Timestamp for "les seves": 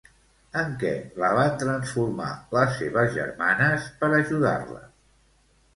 2.59-3.15